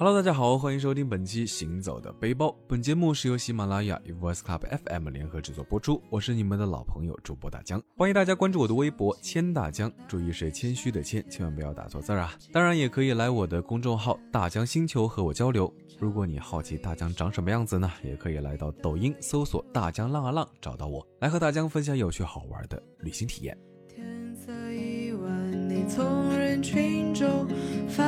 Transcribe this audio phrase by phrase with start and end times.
[0.00, 2.46] Hello，大家好，欢迎收听本期《行走的背包》。
[2.68, 6.00] 本节目是由喜马拉雅与 Voice Club FM 联合制作播出。
[6.08, 12.32] 我是你们的老朋友主播大江，欢迎大家关注我的微博“谦大江”，注意是谦虚的谦，千万不要打错字啊！
[12.52, 15.68] 当然也可以来我的公众号“大江星球”和我交流。
[15.98, 23.58] 如果你好奇大江长什么样子呢，也可以来到抖音搜索“大江浪啊浪”找到我，来和大江分享有趣好玩的旅行体验。
[23.88, 27.48] 天色已晚，你从人群中
[27.88, 28.04] 发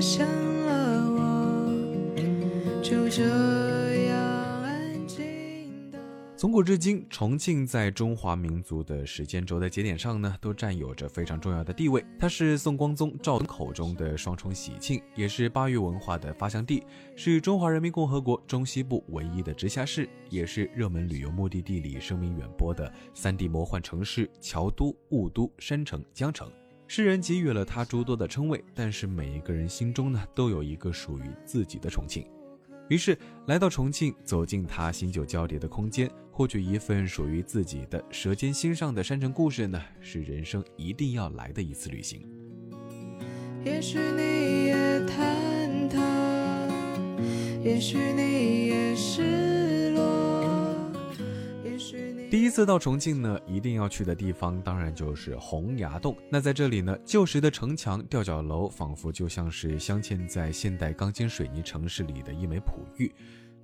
[0.00, 0.67] 现了。
[2.82, 3.24] 就这
[4.06, 4.16] 样
[4.62, 5.98] 安静的。
[6.36, 12.04] 从古至今，重庆在中华民族的时间轴的节点上呢，都占有着非常重要的地位。
[12.18, 16.84] 它是宋光宗赵口中的双重喜庆，也是巴渝文化的发祥地，
[17.16, 26.48] 是中华人民共和国中西部唯一的直辖市，也是热门旅游目的地里声名远播的三 D 魔幻城市——桥都、雾都、山城、江城。
[26.86, 32.24] 世人给予了它诸多的称谓，但是每一个人心中呢，都有一个属于自己的重庆。
[32.88, 42.26] 于是来到重庆，走进他新旧交叠的空间，获取一份属于自己的舌尖心上的山城故事呢，是人生一定要来的一次旅行。
[43.64, 46.00] 也许你也忐忑，
[47.62, 50.88] 也许你也失落。
[51.62, 51.96] 也许
[52.30, 56.14] 第一次到重庆呢，一定要去的地方当然就是洪崖洞。
[56.28, 63.10] 那在这里呢，旧时的城墙、吊脚楼仿佛就像是镶嵌在现代钢筋水泥城市里的一枚璞玉。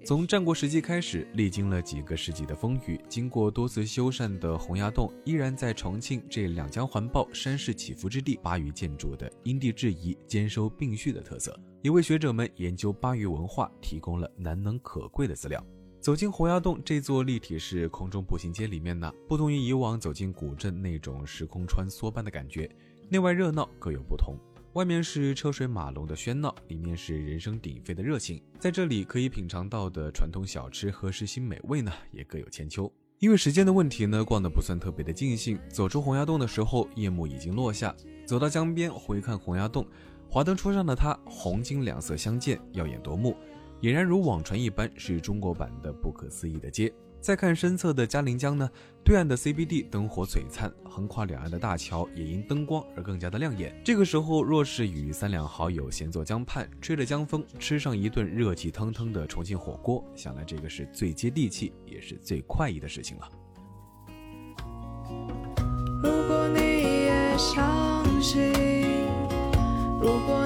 [0.02, 15.62] 从战国时期开始，历经了几个世纪的风雨，经过多次修缮的洪崖洞，依然在重庆这两江环抱、山势起伏之地，巴渝建筑的因地制宜、兼收并蓄的特色，也为学者们研究巴渝文化提供了难能可贵的资料。
[16.04, 22.70] 走进洪崖洞这座立体式空中步行街里面呢，不同于以往走进古镇那种时空穿梭般的感觉，
[23.08, 24.36] 内外热闹各有不同。
[24.74, 28.38] 外面是车水马龙的喧闹，里面是人声鼎沸的热情。
[28.58, 32.92] 在这里可以品尝到的传统小吃和时新美味呢，也各有千秋。
[33.18, 35.58] 因为时间的问题呢，逛得不算特别的尽兴。
[35.70, 37.96] 走出洪崖洞的时候，夜幕已经落下。
[38.26, 39.86] 走到江边回看洪崖洞，
[40.28, 43.34] 华灯初上的它，红金两色相间，耀眼夺目。
[43.80, 46.92] 俨然如网传一般，是中国版的不可思议的街。
[47.20, 48.68] 再看身侧的嘉陵江呢，
[49.02, 53.74] 对岸的 CBD 灯火璀璨，横跨两岸的大桥也因灯光而更加的亮眼。
[53.82, 63.28] 这个时候，若是与三两好友闲坐江畔，吹着江风，吃上一顿热气腾腾的重庆火锅，想来这个是最接地气，也是最快意的事情了。
[66.02, 68.52] 如果你也相信，
[69.98, 70.43] 如果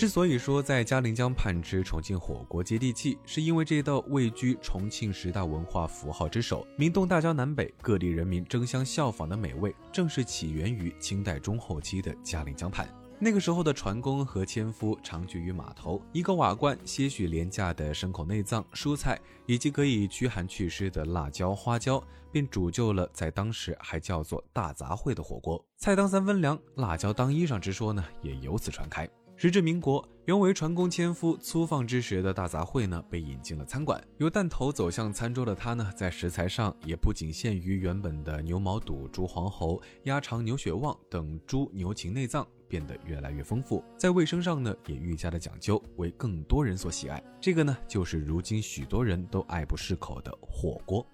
[0.00, 12.88] 之所以说在嘉陵江畔吃重庆火锅接地气，是因为这道位居重庆十大文化符号之首、名动大江南北、各地人民争相效仿的美味，正是起源于清代中后期的嘉陵江畔。
[13.18, 25.62] 那个时候的船工和纤夫常聚于码头，一个瓦罐，些许廉价的牲口内脏、蔬菜，以及可以驱寒祛湿的辣椒、花椒，便煮就了在当时还叫做大杂烩的火锅。
[25.76, 29.06] 菜当三分凉，辣椒当衣裳之说呢，也由此传开。
[29.40, 33.98] 时至民国，原为船工纤夫粗放之时的大杂烩呢，被引进了餐馆。
[34.18, 42.46] 由弹头走向餐桌的他呢，在食材上也不仅限于原本的牛毛肚、猪黄喉、鸭肠、牛血旺等猪牛禽内脏。
[42.68, 47.20] 变得越来越丰富，在卫生上呢也愈加的讲究，为更多人所喜爱。
[47.40, 51.04] 这个呢就是如今许多人都爱不释口的火锅。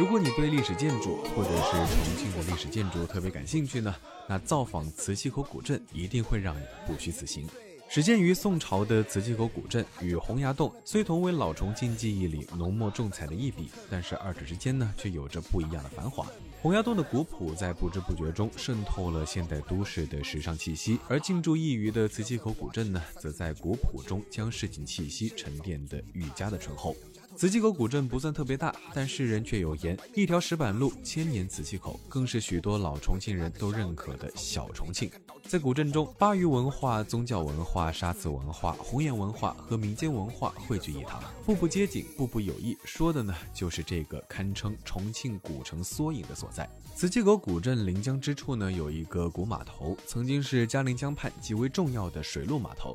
[0.00, 3.94] 如果你对历史建筑或者是重庆的历史建筑特别感兴趣呢，
[4.26, 7.46] 那造访磁器口古镇一定会让你不虚此行。
[7.86, 16.26] 始建于宋朝的磁器口古镇与洪崖洞，虽同为老重庆记忆里浓墨重彩的一笔，但是二者之间呢，却有着不一样的繁华。
[16.62, 26.96] 洪崖洞的古朴在不知不觉中渗透了现代都市的时尚气息，而进驻一隅的磁器口古镇呢，则在古朴中将市井气息沉淀得愈加的醇厚。
[27.36, 35.10] 磁器口古镇不算特别大，但世人却有言：一条石板路，千年磁器口，更是许多老重庆人都认可的小重庆。
[35.48, 42.76] 在古镇中，巴渝文化、宗教文化、沙瓷文化、红岩文化和民间文化汇聚一堂，步步接景，步步有意。
[42.84, 46.68] 说的呢，就是这个堪称重庆古城缩影的所在。
[46.94, 52.94] 磁器口古镇临江之处呢，有一个古码头，曾经是嘉陵江畔极为重要的水陆码头，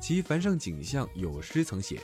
[0.00, 2.00] 其繁盛景象有诗曾写。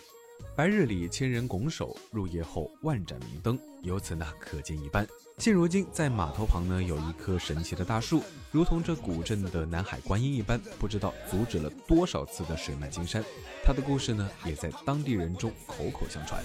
[0.57, 3.59] 白日里千人拱手，入夜后万盏明灯。
[3.83, 5.07] 由此呢，可见一斑。
[5.39, 13.23] 现如今，在码头旁呢，有一棵神奇的大树，如同这古镇的南海观音一般，不知道阻止了多少次的水漫金山。
[13.65, 16.43] 它的故事呢，也在当地人中口口相传。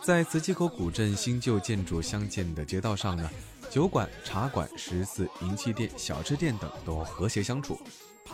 [0.00, 3.28] 在磁器口古镇新旧建筑相间的街道上呢，
[3.68, 7.76] 酒馆、茶馆、食肆、银器店、小吃店等都和谐相处。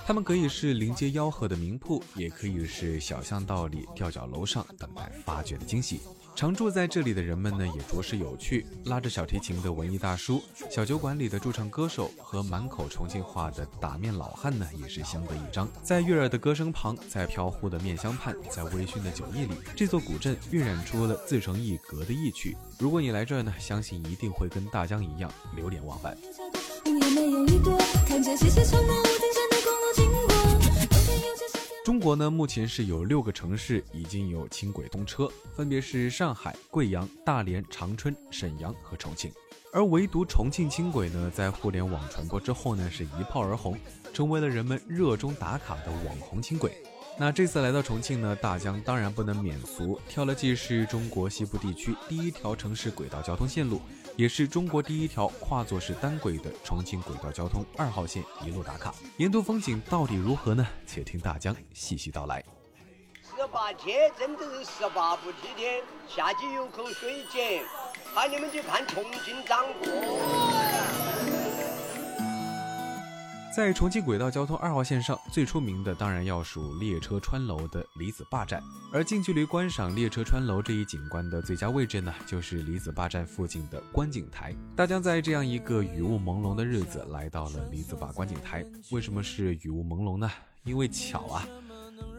[0.04, 6.00] 他们可以是临街吆喝的名铺，也可以是小巷道里吊脚楼上等待发掘的惊喜。
[6.34, 8.66] 常住在这里的人们呢，也着实有趣。
[8.84, 15.66] 拉着小提琴的文艺大叔，小酒馆里的驻唱歌手和满口重庆话的打面老汉呢，也是相得益彰。
[15.82, 22.54] 在悦耳的歌声旁，在飘忽的面香畔，在微醺的酒意里，这座古镇晕染出了自成一格的意趣。
[22.78, 26.14] 如果你来这儿呢，相信一定会跟大江一样流连忘返。
[31.86, 39.30] 中国呢，目前是有六个城市已经有轻轨通车，分别是上海、贵阳、大连、长春、沈阳和重庆。
[39.72, 43.78] 而唯独重庆轻轨呢，在互联网传播之后呢，是一炮而红，
[44.12, 46.76] 成为了人们热衷打卡的网红轻轨。
[47.18, 53.80] 那这次来到重庆呢，大江当然不能免俗，挑了既是中国西部地区第一条城市轨道交通线路。
[54.16, 60.66] 也是中国第一条跨座式单轨的重庆轨道交通二号线一路打卡，沿途风景到底如何呢？
[60.86, 62.42] 且听大江细细道来。
[63.22, 67.62] 十八天真的是十八伏七天，夏季有口水井，
[68.14, 71.05] 喊你们去看重庆长过。
[73.56, 78.62] 在重庆轨道交通二号线上，最出名的当然要数列车穿楼的李子坝站。
[78.92, 84.54] 而近距离观赏列车穿楼这一景观的最佳位置呢，就是李子坝站附近的观景台。
[84.76, 88.62] 大家在这样一个雨雾朦胧的日子来到了李子坝观景台。
[88.90, 90.30] 为什么是雨雾朦胧呢？
[90.64, 91.48] 因为巧啊。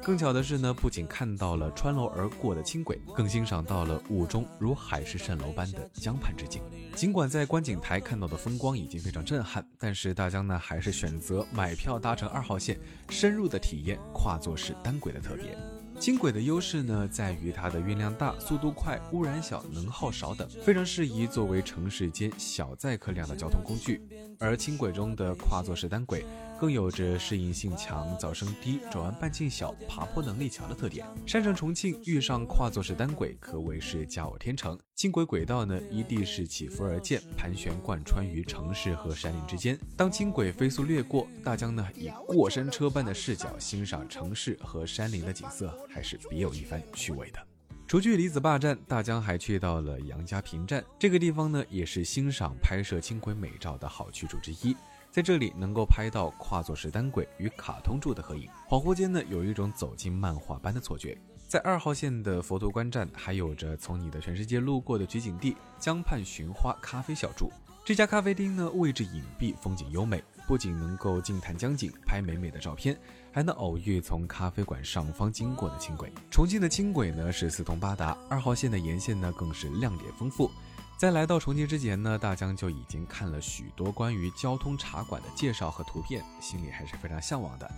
[0.04, 6.62] 更巧的是呢，不仅看到了穿楼而过的轻轨，更欣赏到了雾中如海市蜃楼般的江畔之景。
[6.96, 12.80] 尽管在观景台看到的风光已经非常震撼，但是大江呢还是选择买票搭乘二号线，
[13.10, 15.58] 深入的体验跨座式单轨的特别。
[16.00, 24.08] 轻轨的优势呢，在于它的运量大、速度快、污染小、能耗少等，非常适宜作为城市间小载客量的交通工具。
[24.40, 26.24] 而轻轨中的跨座式单轨。
[26.60, 31.06] 更有着适应性强、噪声低、转弯半径小、爬坡能力强的特点。
[31.26, 34.78] 山上重庆遇上跨座式单轨，可谓是佳偶天成。
[34.96, 39.78] 轻轨轨道呢，一地是起伏而建，盘旋贯穿于城市和山林之间。
[39.96, 47.40] 当轻轨飞速掠过，大江呢以过山车般的视角欣赏城市和山林的景色，还是别有一番趣味的。
[47.88, 50.84] 除去李子坝站，大江还去到了杨家坪站。
[51.00, 54.76] 这个地方呢，也是欣赏拍摄轻轨美照的好去处之一。
[55.12, 61.18] 在这里能够拍到跨座式单轨与卡通柱的合影，恍惚间呢有一种走进漫画般的错觉。
[61.48, 67.52] 在二号线的佛陀观站，还有着从你的全世界路过的取景地江畔寻花咖啡小筑。
[67.86, 73.00] 这家咖啡厅呢位置隐蔽，风景优美，不仅能够静谈江景，拍美美的照片，
[73.32, 76.12] 还能偶遇从咖啡馆上方经过的轻轨。
[76.30, 80.52] 重庆的轻轨呢是四通八达，二号线的沿线呢更是亮点丰富。
[80.98, 87.70] 在来到重庆之前呢，大江就已经看了许多关于交通茶馆的介绍和图片，心里还是非常向往的。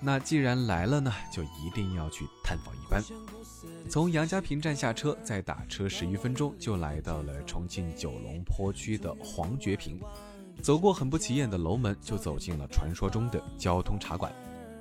[0.00, 3.02] 那既然来了呢，就一定要去探访一番。
[3.88, 10.00] 从杨家坪站下车，再打车十余分钟，就来到了重庆九龙坡区的黄觉坪。
[10.62, 14.32] 走过很不起眼的楼门，就走进了传说中的交通茶馆。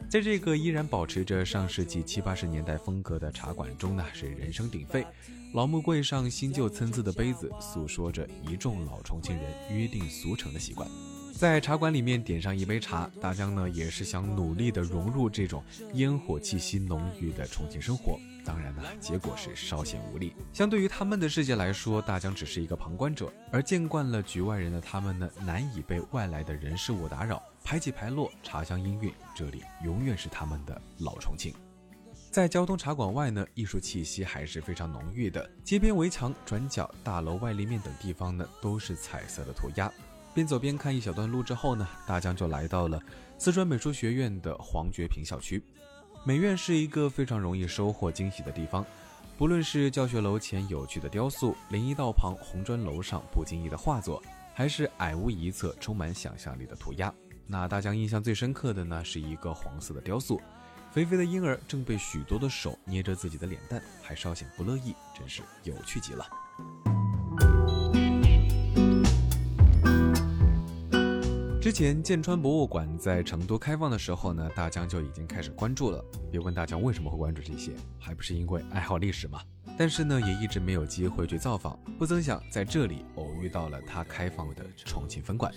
[0.09, 5.05] 在这个依然保持着上世纪七八十年代风格的茶馆中呢，是人声鼎沸，
[5.53, 10.89] 老木柜上新旧参差的杯子，诉说着一众老重庆人约定俗成的习惯。
[11.31, 15.63] 在茶馆里面点上一杯茶，大江呢也是想努力的融入这种
[15.93, 18.19] 烟火气息浓郁的重庆生活。
[18.45, 20.35] 当然呢，结果是稍显无力。
[20.51, 27.41] 相对于他们的世界来说，大江只是一个旁观者，而见惯了局外人的他们呢，难以被外来的人事物打扰。
[27.63, 31.53] 排起排落，茶香氤氲，这里永远是他们的老重庆。
[32.31, 35.47] 在交通茶馆外呢，艺术气息还是非常浓郁的。
[35.63, 39.91] 街边围墙、转角、大楼外立面等地方呢，都是彩色的涂鸦。
[40.33, 43.01] 边走边看一小段路之后呢，大江就来到了
[43.37, 45.63] 四川美术学院的黄觉坪校区。
[46.29, 48.85] 美院是一个非常容易收获惊喜的地方，
[49.35, 54.21] 不论是教学楼前有趣的雕塑，林荫道旁红砖楼上不经意的画作，
[54.53, 57.11] 还是矮屋一侧充满想象力的涂鸦。
[57.47, 60.39] 那大江印象最深刻的呢，是一个黄色的雕塑，
[60.91, 66.23] 肥肥的婴儿正被许多的手捏着自己的脸蛋，还稍显不乐意，真是有趣极了。
[71.61, 76.01] 之前剑川博物馆在成都开放的时候呢，大江就已经开始关注了。
[76.31, 79.41] 别问大江为什么会关注这些，还不是因为爱好历史吗？
[79.77, 81.77] 但是呢，也一直没有机会去造访。
[81.97, 85.53] 不曾想，在这里偶遇到了他开放的重庆分馆。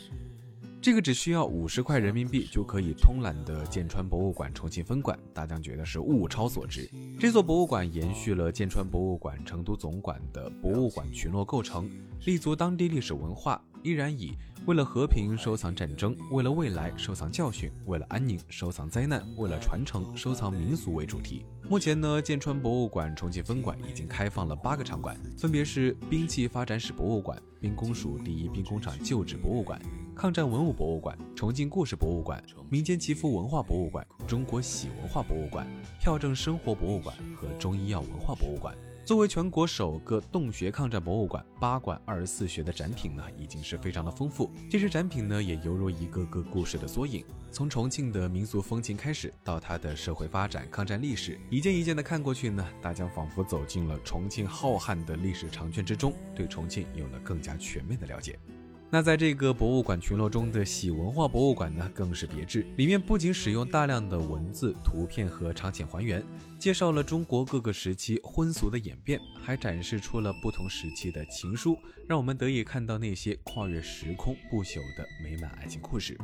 [0.81, 6.91] 这个只需要五十块人民币就可以通览的剑川博物馆重庆分馆，大江觉得是物超所值。
[7.17, 11.89] 这座博物馆延续了剑川博物馆成都总馆的博物馆群落构成，
[12.25, 21.45] 立足当地历史文化，依然以为了和平收藏战争，为了未来收藏教训，为了安宁收藏灾难，为了传承收藏民俗为主题。
[21.69, 29.83] 目前呢，剑川博物馆重庆分馆已经开放了八个场馆，分别是兵器发展史博物馆、兵工署第一兵工厂旧址博物馆。
[30.15, 32.41] 抗战文物博物馆、重庆故事博物馆、
[32.71, 35.67] 民间祈福文化博物馆、中国喜文化博物馆、
[35.99, 38.77] 票证生活博物馆和中医药文化博物馆。
[39.13, 44.51] 作为全国首个洞穴抗战博物馆，八馆二十四穴的展品呢，已经是非常的丰富。
[44.71, 47.23] 这些展品呢，也犹如一个个故事的缩影。
[47.51, 58.39] 从重庆的民俗风情开始，到它的社会发展、抗战历史，一件一件的看过去呢，大家仿佛走进了重庆浩瀚的历史长卷之中，对重庆有了更加全面的了解。
[58.95, 62.67] 那在这个博物馆群落中的喜文化博物馆呢，更是别致。
[62.77, 66.23] 里面不仅使用大量的文字、图片和场景还原，
[66.59, 71.75] 介绍了中国各个时期婚俗的演变，还展示出了不同时期的情书，
[72.07, 76.15] 让我们得以看到那些跨越时空不朽的美满爱情故事。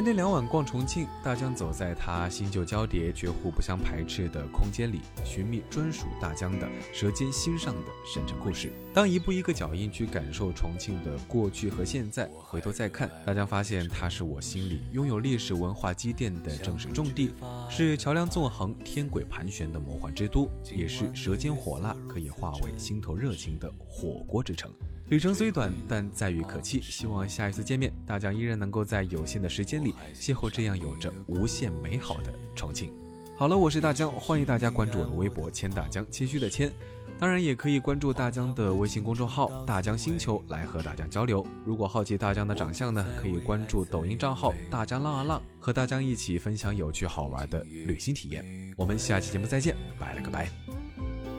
[0.00, 8.72] 三天两晚逛重庆，大江走在它新旧交叠却互不相排斥的空间里，寻觅专属大江的舌尖心上的深沉故事。
[8.94, 17.34] 当一步一个脚印去感受重庆的过去和现在，回头再看，大江发现它是我心里拥有历史文化积淀的正式重地，
[17.68, 24.72] 是桥梁纵横、天轨盘旋的魔幻之都，也是舌尖火辣可以化为心头热情的火锅之城。
[25.10, 26.80] 旅程虽短，但载誉可期。
[26.80, 32.92] 希望下一次见面，大江依然能够在有限的时间里邂逅这样有着无限美好的重庆。
[33.36, 36.70] 好了，我是大江，欢迎大家关注我的微博“千大江”，谦虚的谦。
[37.18, 41.44] 当然也可以关注大江的微信公众号“大江星球”来和大江交流。
[41.64, 48.44] 如果好奇大江的长相呢，可以关注抖音账号“大江浪啊浪”，和大江一起分享有趣好玩的旅行体验。
[48.76, 50.48] 我们下期节目再见，拜了个拜。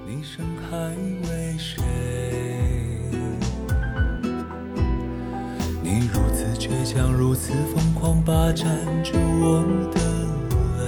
[0.06, 0.22] 你
[0.70, 2.50] 还为谁？
[5.94, 8.66] 你如此倔强，如此疯狂，霸占
[9.04, 9.62] 住我
[9.94, 10.00] 的
[10.80, 10.82] 胃。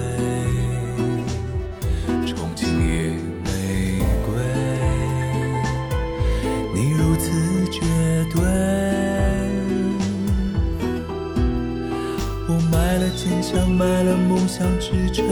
[2.24, 3.12] 重庆野
[3.44, 4.32] 玫瑰，
[6.74, 7.30] 你如此
[7.70, 7.80] 绝
[8.34, 8.40] 对。
[12.48, 15.22] 我卖了坚强，卖了梦想，支撑。